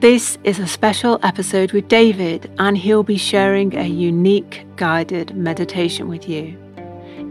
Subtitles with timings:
[0.00, 6.08] This is a special episode with David, and he'll be sharing a unique guided meditation
[6.08, 6.56] with you.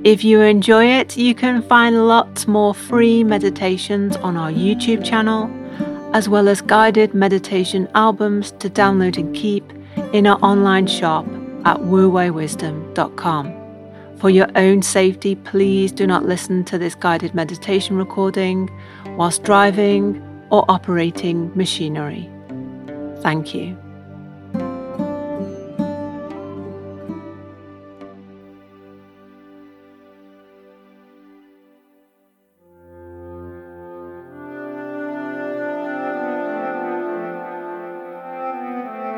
[0.03, 5.49] If you enjoy it, you can find lots more free meditations on our YouTube channel,
[6.13, 9.63] as well as guided meditation albums to download and keep
[10.13, 11.25] in our online shop
[11.65, 13.55] at wuweiwisdom.com.
[14.17, 18.69] For your own safety, please do not listen to this guided meditation recording
[19.17, 22.29] whilst driving or operating machinery.
[23.21, 23.77] Thank you.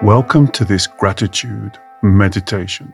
[0.04, 2.92] Welcome to this gratitude meditation.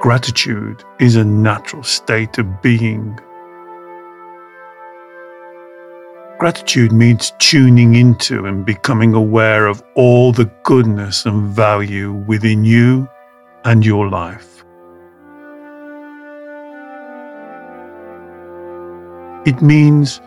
[0.00, 3.18] Gratitude is a natural state of being
[6.38, 13.08] Gratitude means tuning into and becoming aware of all the goodness and value within you
[13.64, 14.62] and your life.
[19.46, 20.20] It means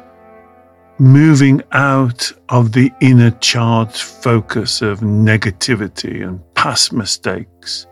[0.98, 7.86] moving out of the inner charged focus of negativity and past mistakes.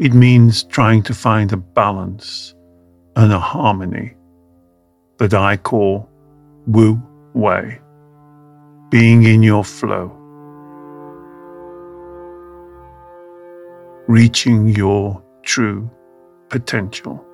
[0.00, 2.52] It means trying to find a balance
[3.14, 4.17] and a harmony
[5.18, 6.08] that I call
[6.66, 7.00] Wu
[7.34, 7.78] Wei,
[8.90, 10.12] being in your flow,
[14.06, 15.90] reaching your true
[16.48, 17.24] potential.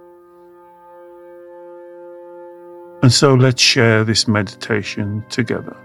[3.03, 5.77] And so let's share this meditation together.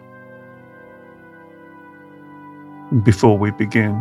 [3.04, 3.94] Before we begin,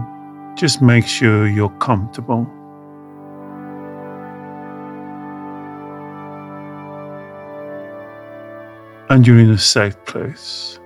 [0.57, 2.47] just make sure you're comfortable
[9.11, 10.79] and you're in a safe place.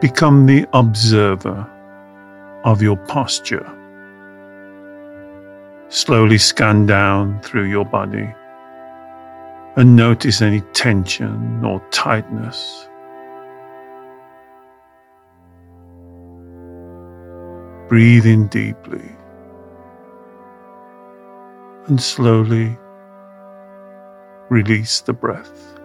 [0.00, 1.68] Become the observer
[2.64, 3.66] of your posture.
[5.88, 8.32] Slowly scan down through your body
[9.76, 12.88] and notice any tension or tightness.
[17.88, 19.16] Breathe in deeply
[21.86, 22.76] and slowly
[24.50, 25.76] release the breath.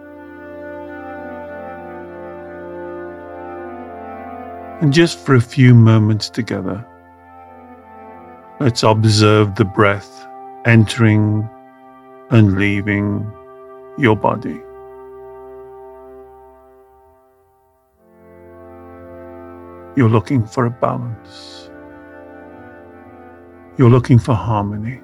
[4.80, 6.84] And just for a few moments together,
[8.58, 10.26] let's observe the breath
[10.64, 11.48] entering
[12.30, 13.30] and leaving
[13.98, 14.60] your body.
[19.94, 21.70] You're looking for a balance.
[23.76, 25.00] You're looking for harmony.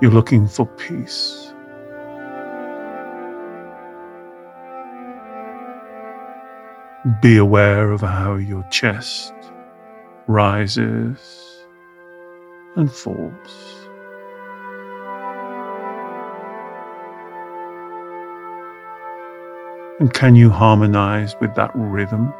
[0.00, 1.52] You're looking for peace.
[7.20, 9.34] Be aware of how your chest
[10.26, 11.66] rises
[12.76, 13.88] and falls.
[19.98, 22.32] And can you harmonize with that rhythm?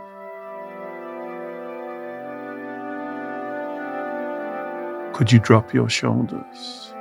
[5.13, 6.95] Could you drop your shoulders?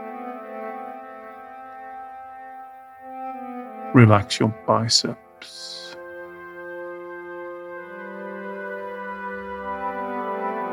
[3.99, 5.93] Relax your biceps.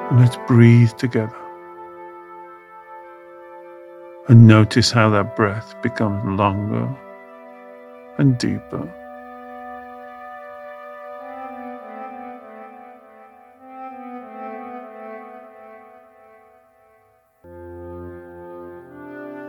[0.08, 1.34] And let's breathe together.
[4.28, 6.88] And notice how that breath becomes longer
[8.18, 8.86] and deeper.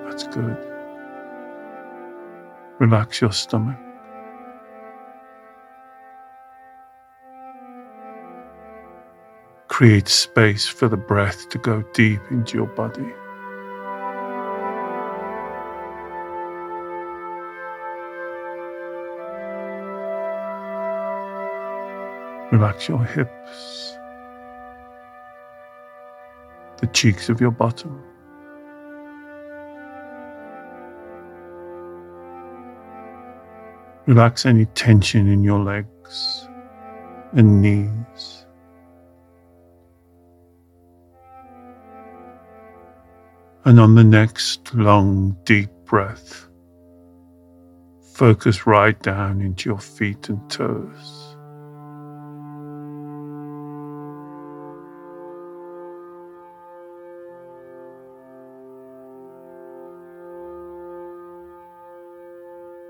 [0.10, 0.77] That's good.
[2.80, 3.78] Relax your stomach.
[9.68, 13.14] Create space for the breath to go deep into your body.
[22.52, 23.98] Relax your hips.
[26.80, 28.04] the cheeks of your bottom.
[34.08, 36.48] Relax any tension in your legs
[37.34, 38.46] and knees.
[43.66, 46.48] And on the next long, deep breath,
[48.14, 51.27] focus right down into your feet and toes.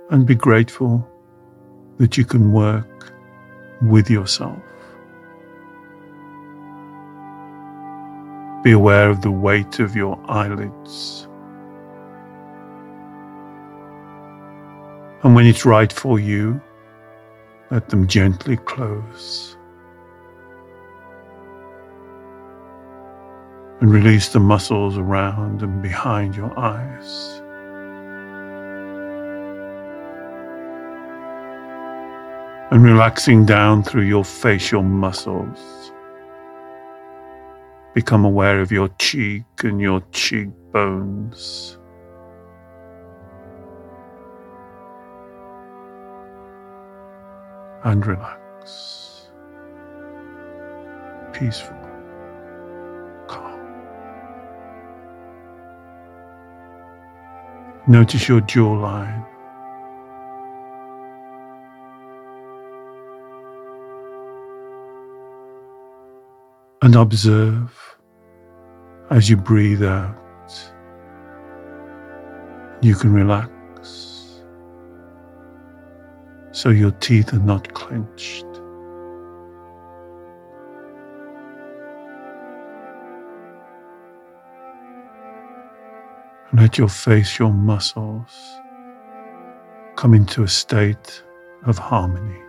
[0.10, 1.08] And be grateful
[1.98, 3.14] that you can work
[3.82, 4.62] with yourself.
[8.64, 11.28] Be aware of the weight of your eyelids.
[15.24, 16.62] And when it's right for you,
[17.70, 19.58] let them gently close.
[23.82, 27.42] And release the muscles around and behind your eyes.
[32.78, 35.92] And relaxing down through your facial muscles.
[37.96, 41.80] Become aware of your cheek and your cheekbones.
[47.84, 49.32] And relax.
[51.34, 51.76] Peaceful.
[53.28, 53.60] Calm.
[57.88, 59.26] Notice your jawline.
[66.88, 67.98] And observe
[69.10, 70.16] as you breathe out.
[72.82, 74.40] You can relax
[76.54, 78.46] so your teeth are not clenched.
[86.54, 88.32] Let your face, your muscles
[89.98, 91.22] come into a state
[91.66, 92.42] of harmony,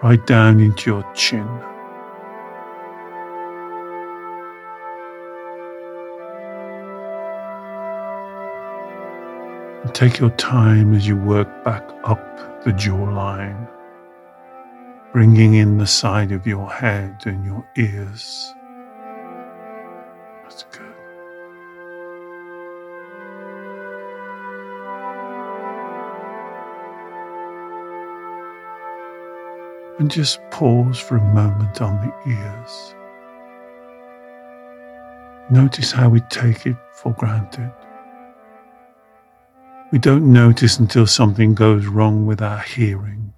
[0.00, 1.48] right down into your chin.
[9.82, 12.18] And take your time as you work back up
[12.64, 13.68] the jawline,
[15.12, 18.52] bringing in the side of your head and your ears.
[20.42, 20.94] That's good.
[30.00, 32.94] And just pause for a moment on the ears.
[35.50, 37.72] Notice how we take it for granted.
[39.90, 43.32] We don't notice until something goes wrong with our hearing.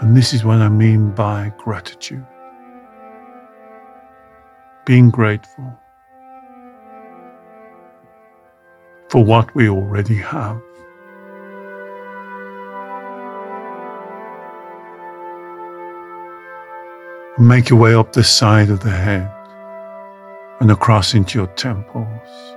[0.00, 2.26] And this is what I mean by gratitude.
[4.84, 5.78] Being grateful
[9.10, 10.60] for what we already have.
[17.38, 19.30] Make your way up the side of the head
[20.60, 22.56] and across into your temples.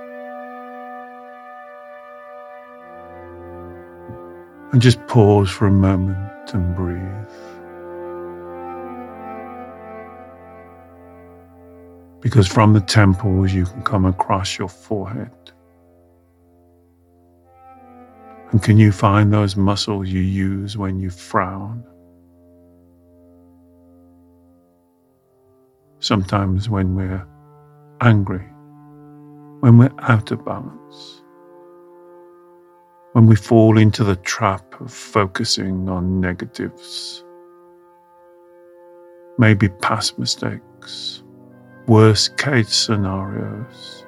[4.74, 7.00] And just pause for a moment and breathe.
[12.20, 15.30] Because from the temples you can come across your forehead.
[18.50, 21.84] And can you find those muscles you use when you frown?
[26.00, 27.24] Sometimes when we're
[28.00, 28.44] angry,
[29.60, 31.22] when we're out of balance
[33.14, 37.24] when we fall into the trap of focusing on negatives,
[39.38, 41.22] maybe past mistakes,
[41.86, 44.04] worst case scenarios.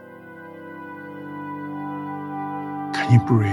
[2.95, 3.53] Can you breathe?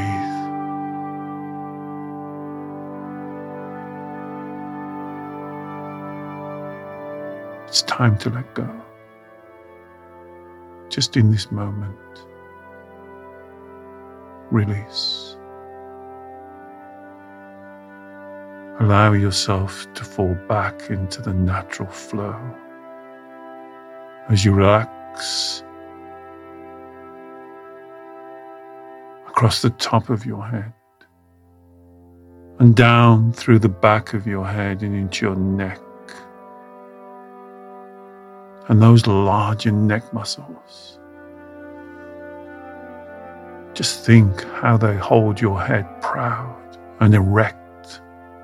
[7.67, 8.67] It's time to let go.
[10.89, 12.25] Just in this moment,
[14.50, 15.38] release.
[18.83, 22.37] Allow yourself to fall back into the natural flow.
[24.27, 25.63] As you relax
[29.25, 30.73] across the top of your head
[32.59, 35.79] and down through the back of your head and into your neck.
[38.67, 40.99] And those larger neck muscles.
[43.73, 47.62] Just think how they hold your head proud and erect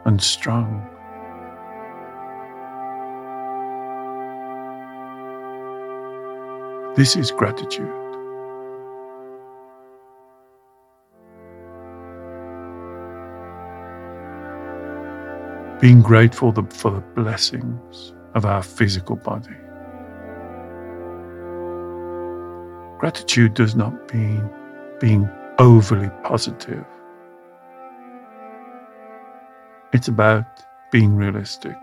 [0.10, 0.84] and strong.
[6.96, 7.88] This is gratitude.
[15.80, 19.56] Being grateful for the blessings of our physical body.
[23.00, 24.50] Gratitude does not mean
[25.00, 26.84] being overly positive.
[29.92, 30.46] It's about
[30.92, 31.76] being realistic.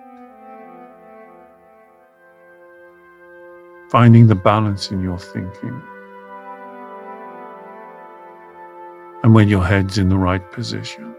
[3.90, 5.82] Finding the balance in your thinking.
[9.24, 11.14] And when your head's in the right position,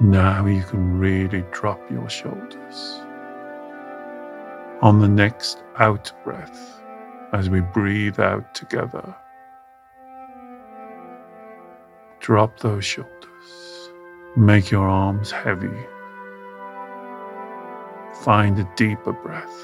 [0.00, 3.00] now you can really drop your shoulders.
[4.82, 6.82] On the next out breath,
[7.32, 9.16] as we breathe out together,
[12.20, 13.15] drop those shoulders.
[14.36, 15.74] Make your arms heavy.
[18.20, 19.58] Find a deeper breath.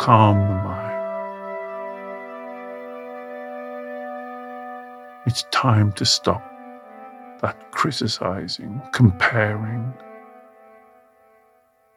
[0.00, 0.90] Calm the mind.
[5.26, 6.42] It's time to stop
[7.40, 9.94] that criticizing, comparing,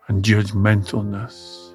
[0.07, 1.73] and judgmentalness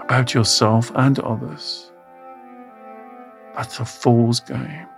[0.00, 1.92] about yourself and others.
[3.54, 4.88] That's a fool's game.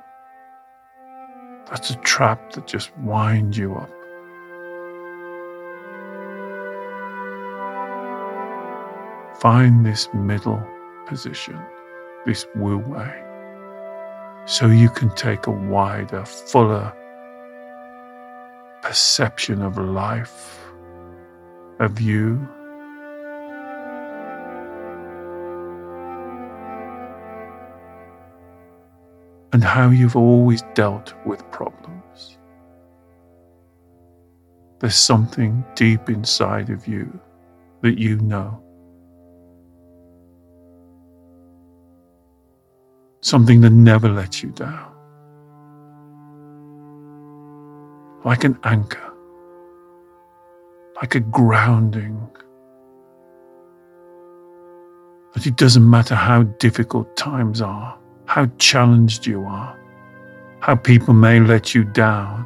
[1.75, 3.91] That's a trap that just winds you up.
[9.41, 10.65] Find this middle
[11.09, 11.61] position,
[12.27, 13.13] this wu wei,
[14.47, 16.93] so you can take a wider, fuller
[18.83, 20.61] perception of life,
[21.81, 22.49] of you.
[29.55, 32.37] And how you've always dealt with problems.
[34.81, 37.19] There's something deep inside of you
[37.81, 38.61] that you know.
[43.25, 44.93] something that never lets you down.
[48.23, 49.13] Like an anchor,
[50.97, 52.29] like a grounding.
[55.33, 57.99] That it doesn't matter how difficult times are,
[58.35, 59.79] how challenged you are,
[60.59, 62.45] how people may let you down.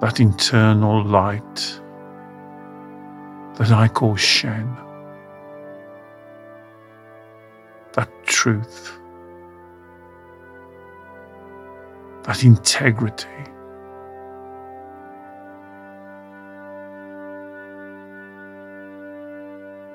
[0.00, 1.80] That internal light
[3.56, 4.72] that I call Shen
[7.94, 8.96] that truth,
[12.22, 13.26] that integrity.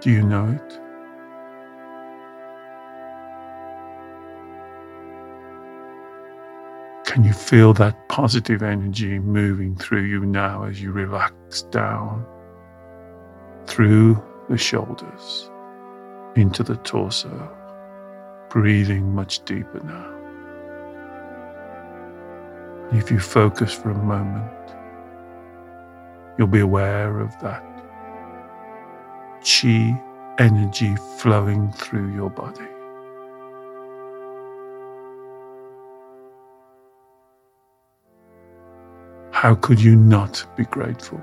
[0.02, 0.89] Do you know it?
[7.10, 12.26] Can you feel that positive energy moving through you now as you relax down
[13.66, 15.50] through the shoulders
[16.36, 17.56] into the torso?
[18.50, 20.16] breathing much deeper now.
[22.98, 24.52] If you focus for a moment,
[26.38, 27.64] you'll be aware of that
[29.44, 30.02] chi
[30.40, 32.68] energy flowing through your body.
[39.42, 41.22] How could you not be grateful?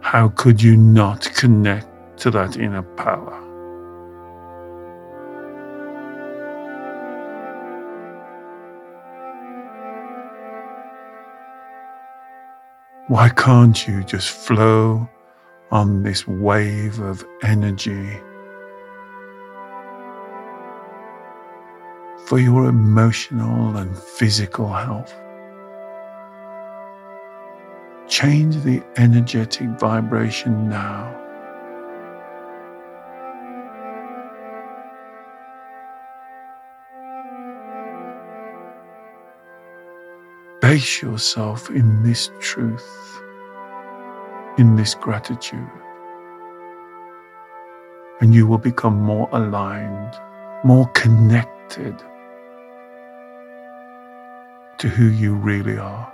[0.00, 1.88] How could you not connect
[2.20, 3.36] to that inner power.
[13.08, 15.08] Why can't you just flow
[15.72, 18.20] on this wave of energy
[22.30, 25.12] for your emotional and physical health?
[28.06, 31.12] Change the energetic vibration now.
[40.60, 43.20] Base yourself in this truth,
[44.56, 45.68] in this gratitude,
[48.20, 50.14] and you will become more aligned,
[50.62, 52.00] more connected
[54.80, 56.10] to who you really are.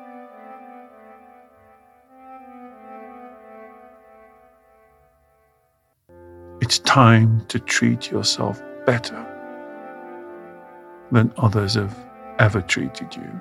[6.61, 9.25] It's time to treat yourself better
[11.12, 11.96] than others have
[12.40, 13.40] ever treated you.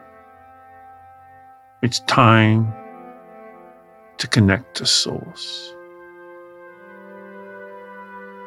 [1.82, 2.72] It's time
[4.18, 5.74] to connect to Source,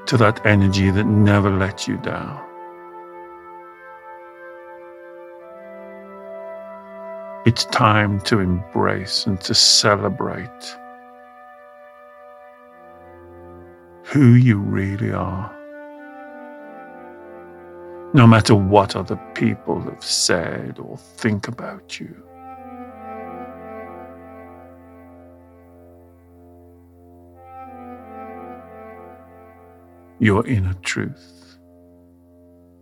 [0.06, 2.47] to that energy that never lets you down.
[7.48, 10.76] It's time to embrace and to celebrate
[14.02, 15.50] who you really are.
[18.12, 22.22] No matter what other people have said or think about you.
[30.18, 31.56] Your inner truth,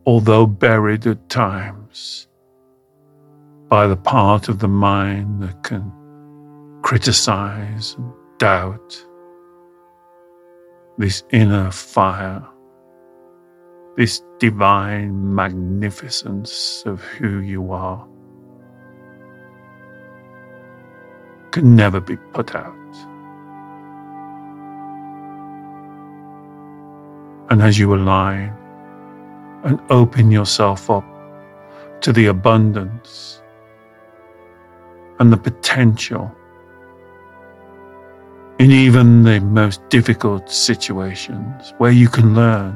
[0.04, 2.26] although buried at times
[3.68, 5.92] by the part of the mind that can
[6.82, 9.04] criticize and doubt.
[10.98, 12.46] This inner fire,
[13.96, 18.06] this divine magnificence of who you are,
[21.50, 22.74] can never be put out.
[27.50, 28.56] And as you align
[29.64, 31.04] and open yourself up
[32.00, 33.42] to the abundance
[35.18, 36.30] and the potential
[38.58, 42.72] in even the most difficult situations where you can learn,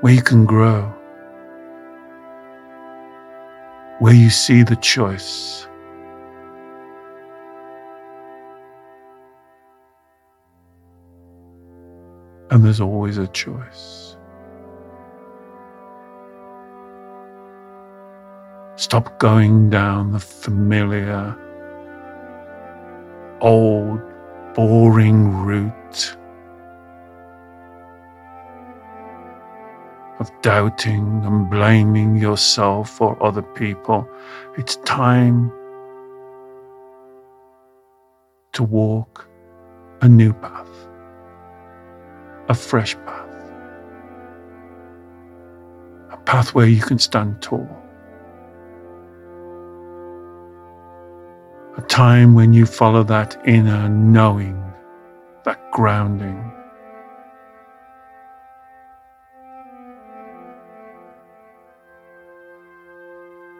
[0.00, 0.82] where you can grow,
[3.98, 5.66] where you see the choice.
[12.50, 14.15] And there's always a choice.
[18.78, 21.34] Stop going down the familiar,
[23.40, 24.00] old,
[24.54, 26.16] boring route
[30.18, 34.06] of doubting and blaming yourself or other people.
[34.58, 35.50] It's time
[38.52, 39.26] to walk
[40.02, 40.68] a new path,
[42.50, 43.28] a fresh path,
[46.10, 47.85] a path where you can stand tall.
[51.76, 54.62] A time when you follow that inner knowing,
[55.44, 56.52] that grounding.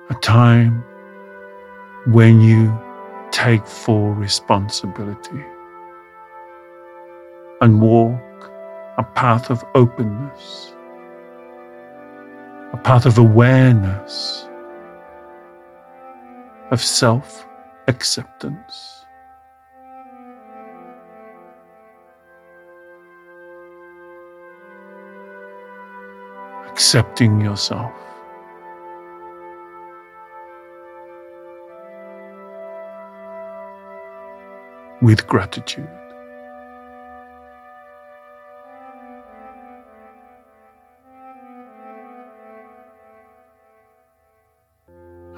[0.08, 0.82] A time
[2.06, 2.78] when you
[3.32, 5.44] take full responsibility
[7.60, 8.22] and walk
[8.96, 10.72] a path of openness,
[12.72, 14.48] a path of awareness,
[16.70, 17.45] of self
[17.88, 19.04] acceptance.
[26.68, 27.92] Accepting yourself.
[35.02, 35.88] With gratitude.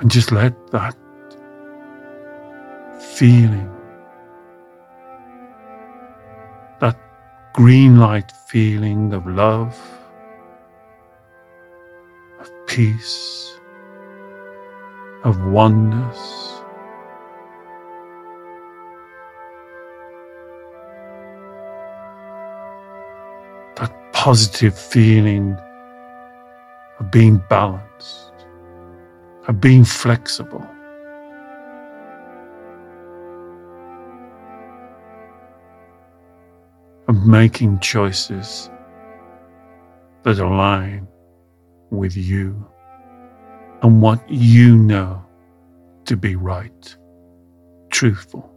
[0.00, 0.96] And just let that
[3.18, 3.68] feeling.
[6.78, 6.96] That
[7.52, 9.76] green light feeling of love,
[12.38, 13.59] of peace,
[15.24, 16.20] of oneness.
[23.78, 25.59] That positive feeling
[27.00, 28.46] of being balanced,
[29.48, 30.78] of being flexible.
[37.26, 38.70] Making choices
[40.22, 41.07] that align
[41.90, 42.66] with you
[43.83, 45.24] and what you know
[46.04, 46.96] to be right,
[47.90, 48.50] truthful.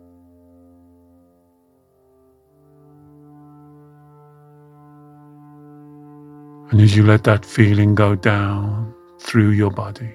[6.71, 10.13] And as you let that feeling go down through your body,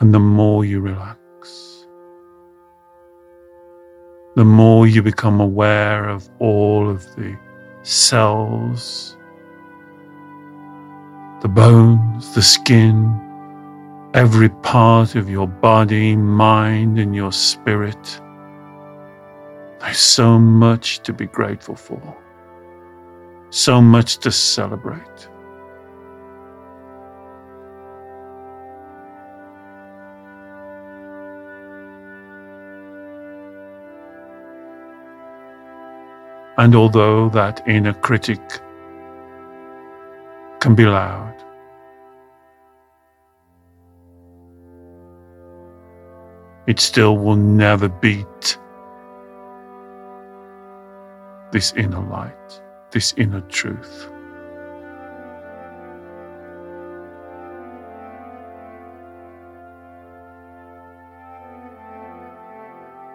[0.00, 1.69] and the more you relax,
[4.36, 7.36] the more you become aware of all of the
[7.82, 9.16] cells,
[11.42, 13.18] the bones, the skin,
[14.14, 18.20] every part of your body, mind, and your spirit.
[19.80, 22.16] There's so much to be grateful for,
[23.50, 25.29] so much to celebrate.
[36.60, 38.60] And although that inner critic
[40.60, 41.34] can be loud,
[46.66, 48.58] it still will never beat
[51.50, 54.10] this inner light, this inner truth.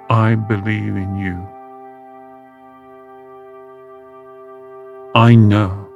[0.09, 1.54] I believe in you.
[5.15, 5.87] I know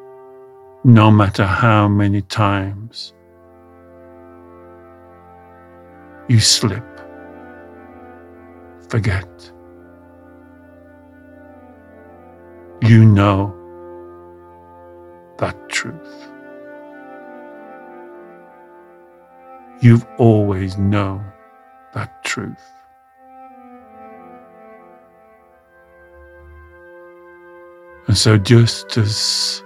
[0.86, 3.14] no matter how many times
[6.30, 6.86] you slip,
[8.88, 9.28] forget,
[12.82, 13.54] you know
[15.38, 16.30] that truth.
[19.82, 21.26] You've always known
[21.94, 22.79] that truth.
[28.08, 29.64] And so, just as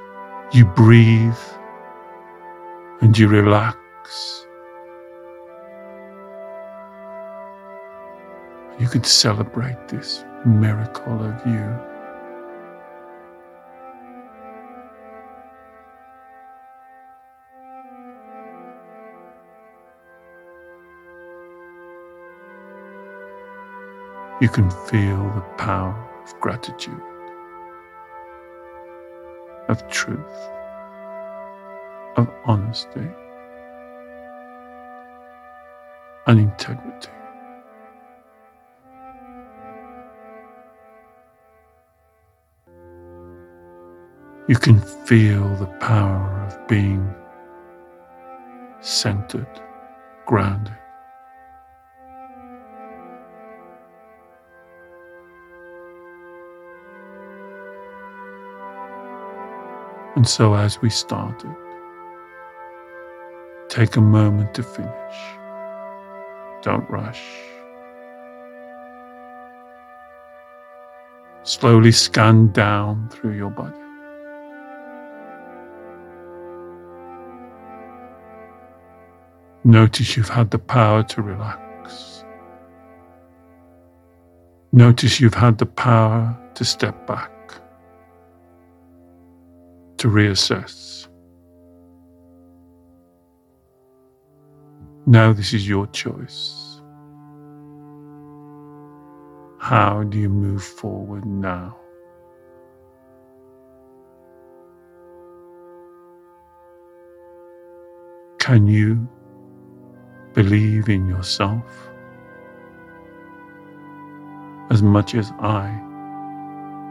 [0.52, 1.34] you breathe
[3.02, 3.78] and you relax,
[8.80, 11.93] you can celebrate this miracle of you.
[24.41, 27.02] You can feel the power of gratitude
[29.69, 30.49] of truth,
[32.17, 33.08] of honesty,
[36.28, 37.10] and integrity.
[44.47, 47.13] You can feel the power of being
[48.82, 49.62] centered,
[50.26, 50.83] grounded.
[60.15, 61.56] And so, as we started,
[63.67, 65.17] take a moment to finish.
[66.62, 67.23] Don't rush.
[71.41, 73.73] Slowly scan down through your body.
[79.63, 82.23] Notice you've had the power to relax.
[84.71, 87.33] Notice you've had the power to step back
[90.04, 91.08] to reassess.
[95.06, 96.82] Now, this is your choice.
[99.60, 101.78] How do you move forward now?
[108.39, 109.08] Can you
[110.34, 111.63] believe in yourself
[114.70, 115.70] as much as I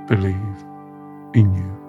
[0.09, 0.65] believe
[1.35, 1.82] in you?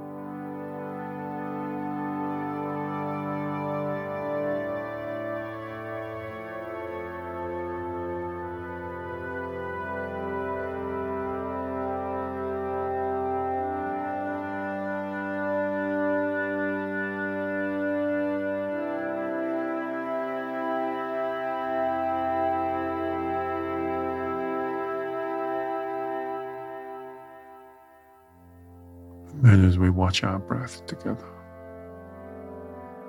[29.43, 29.67] Then, mm.
[29.67, 31.27] as we watch our breath together,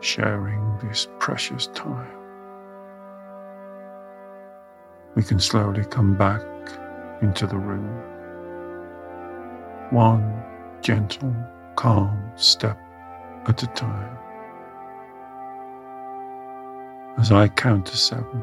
[0.01, 2.11] sharing this precious time,
[5.15, 6.43] we can slowly come back
[7.23, 7.89] into the room.
[9.91, 10.43] One
[10.83, 11.35] gentle,
[11.77, 12.81] calm step
[13.47, 14.19] at a time.
[17.17, 18.43] As I count to seven,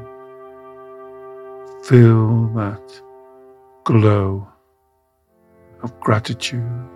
[1.84, 3.02] feel that
[3.84, 4.48] glow
[5.84, 6.88] of gratitude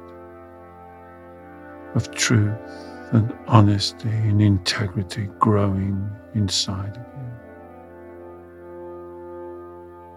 [1.95, 2.53] of truth
[3.13, 7.31] and honesty and integrity growing inside of you.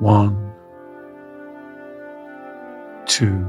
[0.01, 0.53] One,
[3.07, 3.47] two,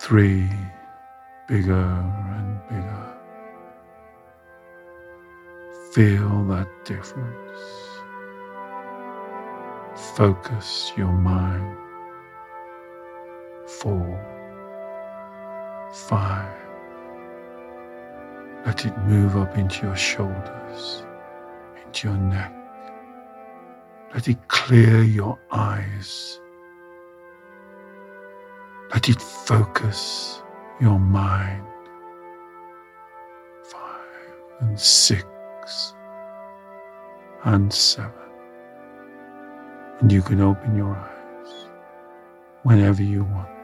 [0.00, 0.48] three,
[1.48, 3.14] bigger and bigger.
[5.92, 7.60] Feel that difference.
[10.14, 11.76] Focus your mind.
[13.66, 14.37] Four
[16.08, 16.48] five.
[18.64, 21.04] Let it move up into your shoulders,
[21.84, 22.52] into your neck.
[24.14, 26.40] Let it clear your eyes.
[28.90, 30.42] Let it focus
[30.80, 31.66] your mind.
[33.64, 35.26] Five and six
[37.44, 38.12] and seven.
[40.00, 41.68] And you can open your eyes
[42.62, 43.57] whenever you want.